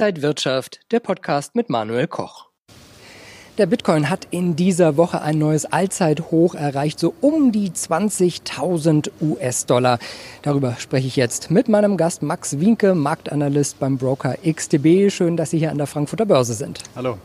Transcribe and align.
Inside 0.00 0.22
Wirtschaft, 0.22 0.80
der 0.92 1.00
Podcast 1.00 1.54
mit 1.54 1.68
Manuel 1.68 2.06
Koch. 2.06 2.46
Der 3.58 3.66
Bitcoin 3.66 4.08
hat 4.08 4.26
in 4.30 4.56
dieser 4.56 4.96
Woche 4.96 5.20
ein 5.20 5.36
neues 5.36 5.66
Allzeithoch 5.66 6.54
erreicht, 6.54 6.98
so 6.98 7.12
um 7.20 7.52
die 7.52 7.68
20.000 7.68 9.10
US-Dollar. 9.20 9.98
Darüber 10.40 10.76
spreche 10.78 11.06
ich 11.06 11.16
jetzt 11.16 11.50
mit 11.50 11.68
meinem 11.68 11.98
Gast 11.98 12.22
Max 12.22 12.58
Wienke, 12.60 12.94
Marktanalyst 12.94 13.78
beim 13.78 13.98
Broker 13.98 14.36
XTB. 14.42 15.12
Schön, 15.12 15.36
dass 15.36 15.50
Sie 15.50 15.58
hier 15.58 15.70
an 15.70 15.76
der 15.76 15.86
Frankfurter 15.86 16.24
Börse 16.24 16.54
sind. 16.54 16.82
Hallo. 16.96 17.18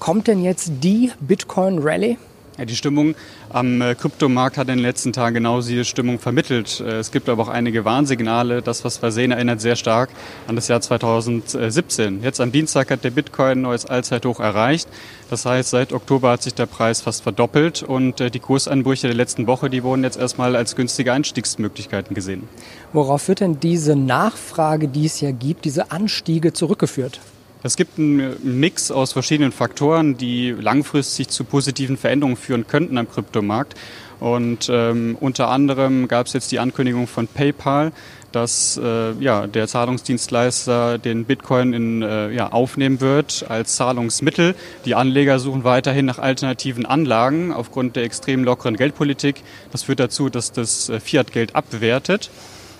Kommt 0.00 0.26
denn 0.26 0.42
jetzt 0.42 0.72
die 0.82 1.12
Bitcoin 1.20 1.78
Rally? 1.78 2.18
Ja, 2.56 2.64
die 2.64 2.76
Stimmung 2.76 3.16
am 3.50 3.82
äh, 3.82 3.96
Kryptomarkt 3.96 4.58
hat 4.58 4.68
in 4.68 4.76
den 4.76 4.82
letzten 4.82 5.12
Tagen 5.12 5.34
genau 5.34 5.60
diese 5.60 5.84
Stimmung 5.84 6.20
vermittelt. 6.20 6.78
Äh, 6.78 6.98
es 6.98 7.10
gibt 7.10 7.28
aber 7.28 7.42
auch 7.42 7.48
einige 7.48 7.84
Warnsignale. 7.84 8.62
Das, 8.62 8.84
was 8.84 9.02
wir 9.02 9.10
sehen, 9.10 9.32
erinnert 9.32 9.60
sehr 9.60 9.74
stark 9.74 10.10
an 10.46 10.54
das 10.54 10.68
Jahr 10.68 10.80
2017. 10.80 12.22
Jetzt 12.22 12.40
am 12.40 12.52
Dienstag 12.52 12.92
hat 12.92 13.02
der 13.02 13.10
Bitcoin 13.10 13.58
ein 13.58 13.62
neues 13.62 13.86
Allzeithoch 13.86 14.38
erreicht. 14.38 14.88
Das 15.30 15.46
heißt, 15.46 15.70
seit 15.70 15.92
Oktober 15.92 16.30
hat 16.30 16.44
sich 16.44 16.54
der 16.54 16.66
Preis 16.66 17.00
fast 17.00 17.24
verdoppelt 17.24 17.82
und 17.82 18.20
äh, 18.20 18.30
die 18.30 18.38
Kursanbrüche 18.38 19.08
der 19.08 19.16
letzten 19.16 19.48
Woche, 19.48 19.68
die 19.68 19.82
wurden 19.82 20.04
jetzt 20.04 20.16
erstmal 20.16 20.54
als 20.54 20.76
günstige 20.76 21.12
Einstiegsmöglichkeiten 21.12 22.14
gesehen. 22.14 22.48
Worauf 22.92 23.26
wird 23.26 23.40
denn 23.40 23.58
diese 23.58 23.96
Nachfrage, 23.96 24.86
die 24.86 25.06
es 25.06 25.20
ja 25.20 25.32
gibt, 25.32 25.64
diese 25.64 25.90
Anstiege 25.90 26.52
zurückgeführt? 26.52 27.18
Es 27.64 27.76
gibt 27.76 27.98
einen 27.98 28.36
Mix 28.60 28.90
aus 28.90 29.14
verschiedenen 29.14 29.50
Faktoren, 29.50 30.18
die 30.18 30.50
langfristig 30.50 31.30
zu 31.30 31.44
positiven 31.44 31.96
Veränderungen 31.96 32.36
führen 32.36 32.66
könnten 32.66 32.98
am 32.98 33.10
Kryptomarkt. 33.10 33.74
Und 34.20 34.68
ähm, 34.70 35.16
unter 35.18 35.48
anderem 35.48 36.06
gab 36.06 36.26
es 36.26 36.34
jetzt 36.34 36.52
die 36.52 36.58
Ankündigung 36.58 37.06
von 37.06 37.26
PayPal, 37.26 37.92
dass 38.32 38.76
äh, 38.76 39.12
ja, 39.12 39.46
der 39.46 39.66
Zahlungsdienstleister 39.66 40.98
den 40.98 41.24
Bitcoin 41.24 41.72
in, 41.72 42.02
äh, 42.02 42.32
ja, 42.32 42.52
aufnehmen 42.52 43.00
wird 43.00 43.46
als 43.48 43.76
Zahlungsmittel. 43.76 44.54
Die 44.84 44.94
Anleger 44.94 45.38
suchen 45.38 45.64
weiterhin 45.64 46.04
nach 46.04 46.18
alternativen 46.18 46.84
Anlagen 46.84 47.50
aufgrund 47.50 47.96
der 47.96 48.04
extrem 48.04 48.44
lockeren 48.44 48.76
Geldpolitik. 48.76 49.36
Das 49.72 49.84
führt 49.84 50.00
dazu, 50.00 50.28
dass 50.28 50.52
das 50.52 50.90
äh, 50.90 51.00
Fiat-Geld 51.00 51.56
abwertet 51.56 52.30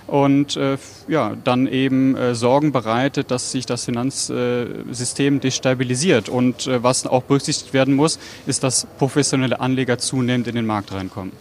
und 0.06 0.56
äh, 0.56 0.76
ja, 1.08 1.34
dann 1.44 1.66
eben 1.66 2.16
äh, 2.16 2.34
Sorgen 2.34 2.72
bereitet, 2.72 3.30
dass 3.30 3.52
sich 3.52 3.66
das 3.66 3.84
Finanzsystem 3.84 5.40
destabilisiert. 5.40 6.28
Und 6.28 6.66
äh, 6.66 6.82
was 6.82 7.06
auch 7.06 7.22
berücksichtigt 7.22 7.72
werden 7.72 7.94
muss, 7.94 8.18
ist, 8.46 8.62
dass 8.62 8.86
professionelle 8.98 9.60
Anleger 9.60 9.98
zunehmend 9.98 10.46
in 10.46 10.54
den 10.54 10.66
Markt 10.66 10.92
reinkommen. 10.92 11.32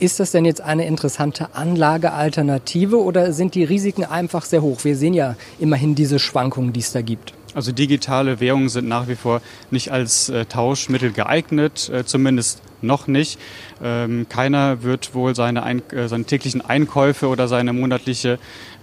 Ist 0.00 0.20
das 0.20 0.30
denn 0.30 0.44
jetzt 0.44 0.60
eine 0.60 0.86
interessante 0.86 1.54
Anlagealternative 1.54 3.02
oder 3.02 3.32
sind 3.32 3.56
die 3.56 3.64
Risiken 3.64 4.04
einfach 4.04 4.44
sehr 4.44 4.62
hoch? 4.62 4.84
Wir 4.84 4.94
sehen 4.94 5.12
ja 5.12 5.34
immerhin 5.58 5.96
diese 5.96 6.20
Schwankungen, 6.20 6.72
die 6.72 6.80
es 6.80 6.92
da 6.92 7.02
gibt. 7.02 7.34
Also 7.58 7.72
digitale 7.72 8.38
Währungen 8.38 8.68
sind 8.68 8.86
nach 8.86 9.08
wie 9.08 9.16
vor 9.16 9.42
nicht 9.72 9.90
als 9.90 10.28
äh, 10.28 10.44
Tauschmittel 10.44 11.10
geeignet, 11.10 11.90
äh, 11.92 12.04
zumindest 12.04 12.62
noch 12.82 13.08
nicht. 13.08 13.38
Ähm, 13.82 14.26
keiner 14.28 14.82
wird 14.82 15.14
wohl 15.14 15.34
seine, 15.34 15.62
Ein 15.62 15.82
äh, 15.90 16.08
seine 16.08 16.24
täglichen 16.24 16.60
Einkäufe 16.60 17.28
oder 17.28 17.48
seine 17.48 17.72
monatliche 17.72 18.38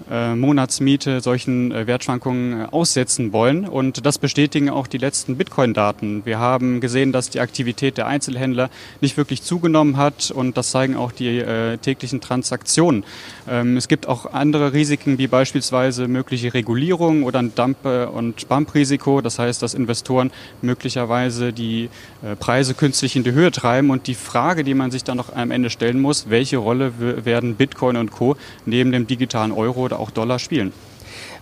äh, 0.10 0.36
Monatsmiete 0.36 1.22
solchen 1.22 1.72
äh, 1.72 1.88
Wertschwankungen 1.88 2.62
äh, 2.62 2.66
aussetzen 2.66 3.34
wollen. 3.34 3.68
Und 3.68 4.06
das 4.06 4.18
bestätigen 4.18 4.70
auch 4.70 4.88
die 4.88 4.98
letzten 4.98 5.38
Bitcoin-Daten. 5.38 6.26
Wir 6.26 6.40
haben 6.40 6.80
gesehen, 6.80 7.12
dass 7.12 7.30
die 7.30 7.40
Aktivität 7.40 7.98
der 7.98 8.08
Einzelhändler 8.08 8.70
nicht 9.02 9.18
wirklich 9.18 9.42
zugenommen 9.42 9.98
hat 9.98 10.32
und 10.32 10.58
das 10.58 10.72
zeigen 10.72 10.96
auch 10.96 11.12
die 11.12 11.40
äh, 11.40 11.78
täglichen 11.78 12.22
Transaktionen. 12.22 13.04
Ähm, 13.50 13.78
es 13.78 13.88
gibt 13.88 14.08
auch 14.08 14.34
andere 14.34 14.74
Risiken, 14.74 15.18
wie 15.18 15.28
beispielsweise 15.28 16.08
mögliche 16.08 16.54
Regulierung 16.54 17.24
oder 17.24 17.40
ein 17.40 17.54
Dump- 17.56 17.86
und 17.86 18.40
Bump-Risiko. 18.66 19.22
Das 19.22 19.40
heißt, 19.40 19.62
dass 19.62 19.74
Investoren 19.74 20.32
möglicherweise 20.62 21.54
die 21.54 21.90
äh, 22.24 22.36
Preise 22.36 22.74
künstlich 22.74 23.16
in 23.16 23.24
die 23.24 23.32
Höhe 23.32 23.52
treiben. 23.52 23.90
Und 23.90 24.08
die 24.08 24.16
Frage, 24.16 24.64
die 24.64 24.74
man 24.74 24.92
sich 24.92 25.04
dann 25.04 25.18
noch 25.18 25.34
am 25.34 25.52
Ende 25.52 25.70
stellen 25.70 26.02
muss, 26.02 26.30
welche 26.30 26.58
Rolle 26.58 27.26
werden 27.26 27.56
Bitcoin 27.56 27.98
und 27.98 28.12
Co. 28.12 28.36
neben 28.66 28.92
dem 28.92 29.08
digitalen 29.08 29.52
Euro 29.52 29.82
oder 29.82 30.00
auch 30.00 30.12
Dollar 30.12 30.40
spielen? 30.40 30.74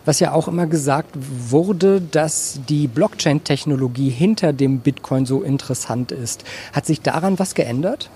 Was 0.06 0.20
ja 0.20 0.34
auch 0.34 0.50
immer 0.50 0.68
gesagt 0.68 1.16
wurde, 1.16 2.02
dass 2.02 2.60
die 2.68 2.88
Blockchain-Technologie 2.88 4.10
hinter 4.10 4.52
dem 4.52 4.80
Bitcoin 4.80 5.26
so 5.26 5.42
interessant 5.42 6.12
ist. 6.12 6.44
Hat 6.74 6.86
sich 6.86 7.00
daran 7.00 7.40
was 7.40 7.56
geändert? 7.56 8.10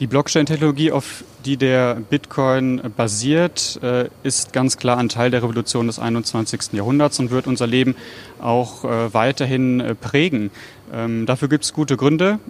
Die 0.00 0.06
Blockchain-Technologie, 0.06 0.92
auf 0.92 1.24
die 1.44 1.58
der 1.58 1.96
Bitcoin 1.96 2.80
basiert, 2.96 3.78
äh, 3.82 4.08
ist 4.22 4.54
ganz 4.54 4.78
klar 4.78 4.96
ein 4.96 5.10
Teil 5.10 5.30
der 5.30 5.42
Revolution 5.42 5.88
des 5.88 5.98
21. 5.98 6.72
Jahrhunderts 6.72 7.20
und 7.20 7.30
wird 7.30 7.46
unser 7.46 7.66
Leben 7.66 7.94
auch 8.40 8.84
äh, 8.86 9.12
weiterhin 9.12 9.80
äh, 9.80 9.94
prägen. 9.94 10.52
Ähm, 10.90 11.26
dafür 11.26 11.48
gibt 11.48 11.64
es 11.64 11.74
gute 11.74 11.98
Gründe. 11.98 12.40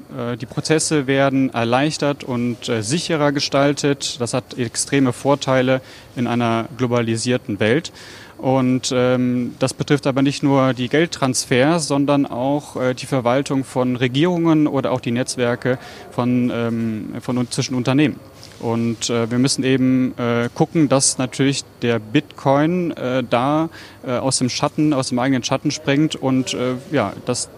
Die 0.40 0.46
Prozesse 0.46 1.06
werden 1.06 1.52
erleichtert 1.52 2.24
und 2.24 2.70
sicherer 2.80 3.32
gestaltet. 3.32 4.18
Das 4.18 4.32
hat 4.32 4.56
extreme 4.56 5.12
Vorteile 5.12 5.82
in 6.16 6.26
einer 6.26 6.66
globalisierten 6.78 7.60
Welt. 7.60 7.92
Und 8.40 8.90
ähm, 8.94 9.54
das 9.58 9.74
betrifft 9.74 10.06
aber 10.06 10.22
nicht 10.22 10.42
nur 10.42 10.72
die 10.72 10.88
Geldtransfers, 10.88 11.86
sondern 11.86 12.24
auch 12.24 12.76
äh, 12.76 12.94
die 12.94 13.04
Verwaltung 13.04 13.64
von 13.64 13.96
Regierungen 13.96 14.66
oder 14.66 14.92
auch 14.92 15.00
die 15.00 15.10
Netzwerke 15.10 15.78
von, 16.10 16.50
ähm, 16.52 17.12
von 17.20 17.50
zwischen 17.50 17.74
Unternehmen. 17.74 18.18
Und 18.60 19.10
äh, 19.10 19.30
wir 19.30 19.38
müssen 19.38 19.62
eben 19.62 20.14
äh, 20.18 20.48
gucken, 20.54 20.88
dass 20.88 21.18
natürlich 21.18 21.64
der 21.82 21.98
Bitcoin 21.98 22.92
äh, 22.92 23.22
da 23.28 23.68
äh, 24.06 24.12
aus 24.12 24.38
dem 24.38 24.48
Schatten, 24.48 24.94
aus 24.94 25.10
dem 25.10 25.18
eigenen 25.18 25.44
Schatten 25.44 25.70
springt 25.70 26.16
und 26.16 26.54
äh, 26.54 26.76
ja, 26.90 27.12
dass 27.26 27.50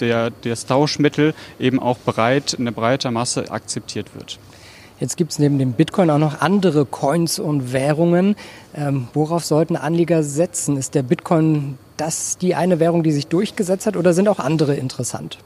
der, 0.00 0.30
das 0.30 0.64
Tauschmittel 0.64 1.34
eben 1.58 1.80
auch 1.80 1.98
breit, 1.98 2.54
in 2.54 2.66
einer 2.66 2.72
breiter 2.72 3.10
Masse 3.10 3.50
akzeptiert 3.50 4.14
wird. 4.14 4.38
Jetzt 5.00 5.16
gibt 5.16 5.32
es 5.32 5.38
neben 5.38 5.58
dem 5.58 5.72
Bitcoin 5.72 6.10
auch 6.10 6.18
noch 6.18 6.42
andere 6.42 6.84
Coins 6.84 7.38
und 7.38 7.72
Währungen. 7.72 8.36
Ähm, 8.74 9.08
worauf 9.14 9.46
sollten 9.46 9.76
Anleger 9.76 10.22
setzen? 10.22 10.76
Ist 10.76 10.94
der 10.94 11.02
Bitcoin 11.02 11.78
das 11.96 12.36
die 12.36 12.54
eine 12.54 12.80
Währung, 12.80 13.02
die 13.02 13.12
sich 13.12 13.26
durchgesetzt 13.26 13.86
hat 13.86 13.96
oder 13.96 14.12
sind 14.12 14.28
auch 14.28 14.38
andere 14.38 14.74
interessant? 14.74 15.38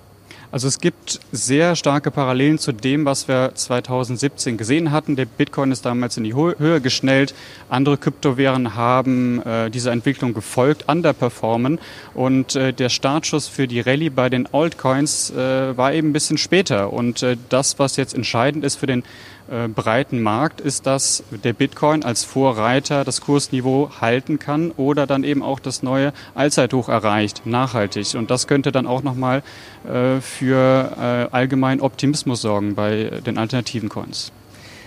Also 0.55 0.69
es 0.69 0.79
gibt 0.79 1.19
sehr 1.33 1.75
starke 1.75 2.13
Parallelen 2.13 2.59
zu 2.59 2.71
dem, 2.71 3.05
was 3.05 3.27
wir 3.27 3.53
2017 3.57 4.57
gesehen 4.57 4.93
hatten. 4.93 5.17
Der 5.17 5.25
Bitcoin 5.25 5.73
ist 5.73 5.85
damals 5.85 6.17
in 6.17 6.23
die 6.23 6.35
Höhe 6.35 6.81
geschnellt. 6.81 7.35
Andere 7.69 7.99
Kryptowährungen 7.99 8.77
haben 8.77 9.43
äh, 9.43 9.69
dieser 9.69 9.91
Entwicklung 9.91 10.33
gefolgt, 10.33 10.89
underperformen. 10.89 11.81
Und 12.15 12.55
äh, 12.55 12.73
der 12.73 12.89
Startschuss 12.89 13.49
für 13.49 13.67
die 13.67 13.81
Rallye 13.81 14.11
bei 14.11 14.29
den 14.29 14.47
Altcoins 14.55 15.31
äh, 15.31 15.77
war 15.77 15.93
eben 15.93 16.11
ein 16.11 16.13
bisschen 16.13 16.39
später. 16.39 16.93
Und 16.93 17.25
äh, 17.25 17.37
das, 17.49 17.81
was 17.81 17.97
jetzt 17.97 18.15
entscheidend 18.15 18.65
ist 18.65 18.77
für 18.77 18.87
den 18.87 19.03
äh, 19.51 19.69
breiten 19.69 20.23
Markt 20.23 20.61
ist, 20.61 20.87
dass 20.87 21.23
der 21.31 21.53
Bitcoin 21.53 22.03
als 22.03 22.25
Vorreiter 22.25 23.05
das 23.05 23.21
Kursniveau 23.21 23.91
halten 24.01 24.39
kann 24.39 24.71
oder 24.73 25.07
dann 25.07 25.25
eben 25.25 25.43
auch 25.43 25.61
das 25.61 25.83
neue 25.83 26.13
Allzeithoch 26.35 26.89
erreicht, 26.89 27.43
nachhaltig. 27.45 28.15
Und 28.15 28.31
das 28.31 28.47
könnte 28.47 28.73
dann 28.73 28.87
auch 28.87 29.03
nochmal 29.03 29.43
äh, 29.85 30.21
für 30.21 30.93
äh, 30.97 31.35
allgemeinen 31.35 31.81
Optimismus 31.81 32.43
sorgen 32.43 32.75
bei 32.75 33.21
den 33.27 33.39
alternativen 33.39 33.89
Coins. 33.89 34.33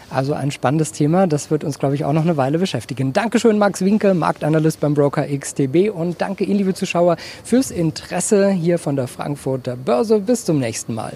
Also 0.10 0.34
ein 0.34 0.52
spannendes 0.52 0.94
Thema, 0.94 1.28
das 1.28 1.52
wird 1.52 1.64
uns, 1.64 1.80
glaube 1.80 1.96
ich, 1.96 2.06
auch 2.06 2.14
noch 2.14 2.22
eine 2.22 2.38
Weile 2.38 2.60
beschäftigen. 2.60 3.12
Dankeschön, 3.12 3.58
Max 3.58 3.84
Winke, 3.84 4.14
Marktanalyst 4.14 4.80
beim 4.80 4.94
Broker 4.94 5.26
XTB 5.28 5.92
und 5.94 6.22
danke 6.22 6.46
Ihnen, 6.46 6.60
liebe 6.60 6.74
Zuschauer, 6.74 7.18
fürs 7.44 7.72
Interesse 7.72 8.50
hier 8.50 8.80
von 8.80 8.96
der 8.96 9.08
Frankfurter 9.08 9.76
Börse. 9.76 10.20
Bis 10.20 10.46
zum 10.46 10.60
nächsten 10.60 10.94
Mal. 10.94 11.14